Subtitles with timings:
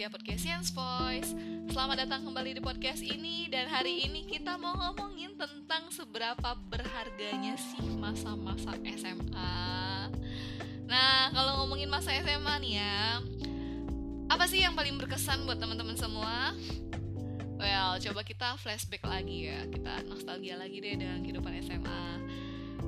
[0.00, 1.36] setia podcast Science Voice.
[1.76, 7.52] Selamat datang kembali di podcast ini Dan hari ini kita mau ngomongin tentang seberapa berharganya
[7.60, 9.60] sih masa-masa SMA
[10.88, 13.20] Nah, kalau ngomongin masa SMA nih ya
[14.32, 16.56] Apa sih yang paling berkesan buat teman-teman semua?
[17.60, 22.04] Well, coba kita flashback lagi ya Kita nostalgia lagi deh dengan kehidupan SMA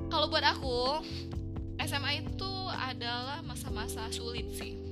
[0.09, 1.05] Kalau buat aku,
[1.77, 4.82] SMA itu adalah masa-masa sulit sih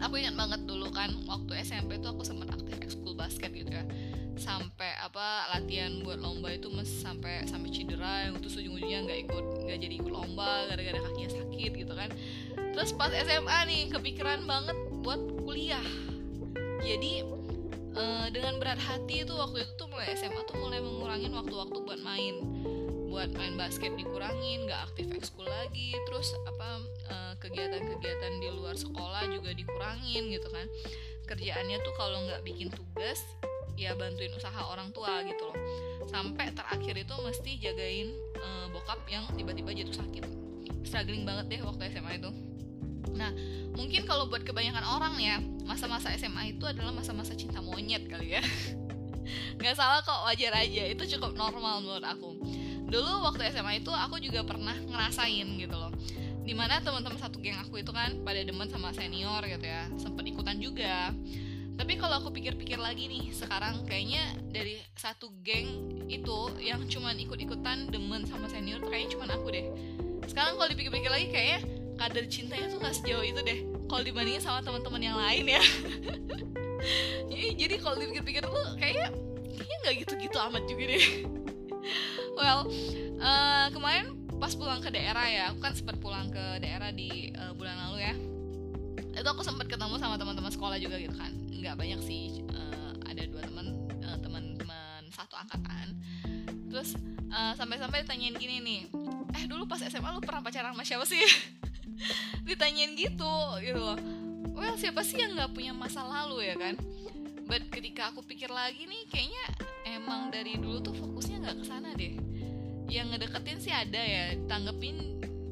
[0.00, 3.84] aku ingat banget dulu kan waktu SMP tuh aku sempat aktif ekskul basket gitu ya.
[4.40, 9.44] Sampai apa latihan buat lomba itu masih sampai sampai cedera yang terus ujung-ujungnya nggak ikut
[9.68, 12.10] nggak jadi ikut lomba gara-gara kakinya sakit gitu kan.
[12.72, 15.84] Terus pas SMA nih kepikiran banget buat kuliah.
[16.80, 17.20] Jadi
[17.94, 22.00] uh, dengan berat hati itu waktu itu tuh mulai SMA tuh mulai mengurangin waktu-waktu buat
[22.00, 22.49] main
[23.20, 29.28] buat main basket dikurangin nggak aktif ekskul lagi terus apa eh, kegiatan-kegiatan di luar sekolah
[29.28, 30.64] juga dikurangin gitu kan.
[31.28, 33.20] Kerjaannya tuh kalau nggak bikin tugas
[33.76, 35.56] ya bantuin usaha orang tua gitu loh.
[36.08, 38.08] Sampai terakhir itu mesti jagain
[38.40, 40.24] uh, bokap yang tiba-tiba jatuh sakit.
[40.88, 42.32] Struggling banget deh waktu SMA itu.
[43.20, 43.36] Nah
[43.76, 45.36] mungkin kalau buat kebanyakan orang ya
[45.68, 48.42] masa-masa SMA itu adalah masa-masa cinta monyet kali ya.
[49.60, 50.88] Nggak salah kok wajar aja.
[50.88, 52.59] Itu cukup normal menurut aku
[52.90, 55.94] dulu waktu SMA itu aku juga pernah ngerasain gitu loh.
[56.42, 60.26] Di mana teman-teman satu geng aku itu kan pada demen sama senior gitu ya sempet
[60.26, 61.14] ikutan juga.
[61.78, 67.88] Tapi kalau aku pikir-pikir lagi nih sekarang kayaknya dari satu geng itu yang cuman ikut-ikutan
[67.88, 69.66] demen sama senior tuh kayaknya cuman aku deh.
[70.26, 71.60] Sekarang kalau dipikir-pikir lagi kayaknya
[71.96, 73.58] kadar cintanya tuh gak sejauh itu deh
[73.88, 75.62] kalau dibandingin sama teman-teman yang lain ya.
[77.60, 79.14] Jadi kalau dipikir-pikir tuh kayaknya
[79.54, 81.04] kayaknya nggak gitu-gitu amat juga deh
[82.40, 82.60] well
[83.20, 87.52] uh, kemarin pas pulang ke daerah ya aku kan sempat pulang ke daerah di uh,
[87.52, 88.14] bulan lalu ya.
[89.20, 91.28] Itu aku sempat ketemu sama teman-teman sekolah juga gitu kan.
[91.52, 95.92] Nggak banyak sih uh, ada dua teman uh, teman-teman satu angkatan.
[96.72, 96.96] Terus
[97.28, 98.80] uh, sampai-sampai ditanyain gini nih
[99.36, 101.20] eh dulu pas SMA lu pernah pacaran sama siapa sih?
[102.48, 104.00] Ditanyain gitu gitu loh.
[104.56, 106.80] Well siapa sih yang nggak punya masa lalu ya kan?
[107.44, 109.44] But ketika aku pikir lagi nih kayaknya
[109.84, 112.14] emang dari dulu tuh fokusnya nggak ke sana deh.
[112.90, 114.96] Yang ngedeketin sih ada ya tanggepin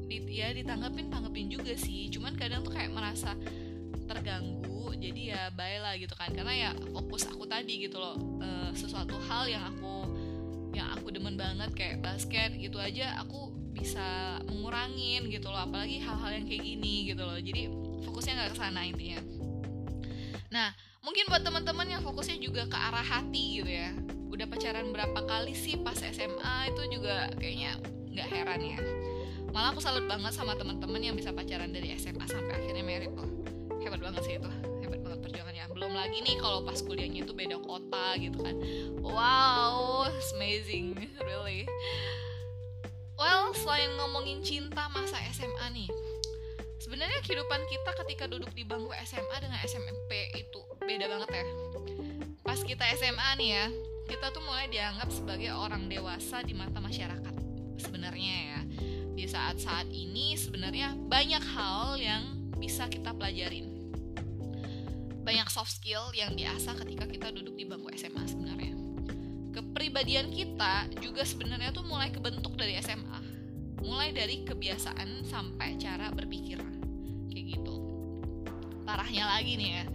[0.09, 2.07] di, ya ditanggepin tanggepin juga sih.
[2.13, 3.33] Cuman kadang tuh kayak merasa
[4.05, 6.29] terganggu jadi ya baiklah gitu kan.
[6.31, 10.09] Karena ya fokus aku tadi gitu loh e, sesuatu hal yang aku
[10.77, 15.65] yang aku demen banget kayak basket gitu aja aku bisa mengurangin gitu loh.
[15.65, 17.37] Apalagi hal-hal yang kayak gini gitu loh.
[17.39, 17.71] Jadi
[18.05, 19.19] fokusnya nggak ke sana intinya.
[20.51, 23.95] Nah mungkin buat teman-teman yang fokusnya juga ke arah hati gitu ya
[24.39, 27.75] udah pacaran berapa kali sih pas SMA itu juga kayaknya
[28.15, 28.79] nggak heran ya.
[29.51, 33.27] Malah aku salut banget sama teman-teman yang bisa pacaran dari SMA sampai akhirnya merit loh
[33.83, 34.47] hebat banget sih itu.
[34.79, 35.67] Hebat banget perjuangannya.
[35.75, 38.55] Belum lagi nih kalau pas kuliahnya itu beda kota gitu kan.
[39.03, 41.67] Wow it's amazing really.
[43.19, 45.91] Well selain ngomongin cinta masa SMA nih
[46.79, 51.45] sebenarnya kehidupan kita ketika duduk di bangku SMA dengan SMP itu beda banget ya.
[52.47, 53.67] Pas kita SMA nih ya
[54.09, 57.35] kita tuh mulai dianggap sebagai orang dewasa di mata masyarakat
[57.77, 58.59] sebenarnya ya.
[59.13, 63.69] Di saat-saat ini sebenarnya banyak hal yang bisa kita pelajarin.
[65.21, 68.73] Banyak soft skill yang diasah ketika kita duduk di bangku SMA sebenarnya.
[69.53, 73.29] Kepribadian kita juga sebenarnya tuh mulai kebentuk dari SMA
[73.79, 76.59] mulai dari kebiasaan sampai cara berpikir
[77.31, 77.75] kayak gitu.
[78.83, 79.85] Parahnya lagi nih ya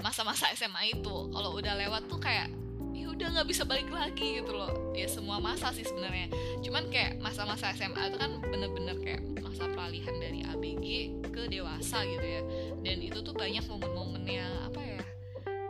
[0.00, 1.28] masa-masa SMA itu.
[1.28, 2.64] Kalau udah lewat tuh kayak ya
[3.14, 4.92] udah nggak bisa balik lagi gitu loh.
[4.92, 6.28] Ya semua masa sih sebenarnya.
[6.60, 10.86] Cuman kayak masa-masa SMA itu kan bener-bener kayak masa peralihan dari ABG
[11.30, 12.42] ke dewasa gitu ya.
[12.82, 15.00] Dan itu tuh banyak momen-momen yang apa ya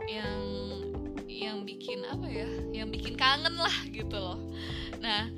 [0.05, 0.41] yang
[1.25, 4.41] yang bikin apa ya yang bikin kangen lah gitu loh.
[5.01, 5.29] Nah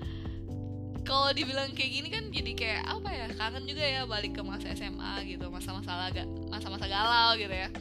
[1.08, 4.76] kalau dibilang kayak gini kan jadi kayak apa ya kangen juga ya balik ke masa
[4.76, 6.12] SMA gitu masa-masa
[6.52, 7.72] masa-masa galau gitu ya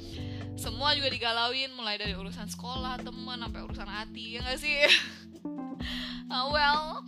[0.57, 4.89] semua juga digalauin mulai dari urusan sekolah teman sampai urusan hati ya gak sih?
[6.33, 7.05] Uh, well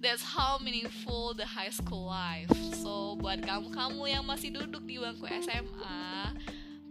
[0.00, 2.48] that's how meaningful the high school life.
[2.80, 6.32] So buat kamu kamu yang masih duduk di bangku SMA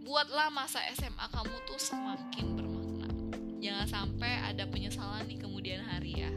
[0.06, 3.10] buatlah masa SMA kamu tuh semakin bermakna.
[3.58, 6.32] Jangan sampai ada penyesalan di kemudian hari ya.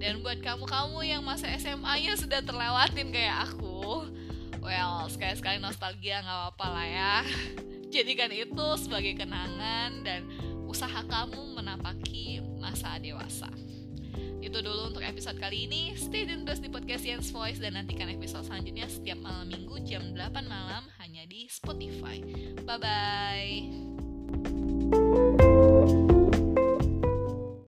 [0.00, 4.08] Dan buat kamu-kamu yang masa SMA-nya sudah terlewatin kayak aku
[4.60, 7.16] well sekali-sekali nostalgia nggak apa-apa lah ya
[7.90, 10.22] Jadikan itu sebagai kenangan dan
[10.70, 13.50] usaha kamu menapaki masa dewasa.
[14.40, 15.98] Itu dulu untuk episode kali ini.
[15.98, 20.14] Stay tune terus di podcast Yens Voice dan nantikan episode selanjutnya setiap malam minggu jam
[20.14, 22.22] 8 malam hanya di Spotify.
[22.62, 24.69] Bye-bye.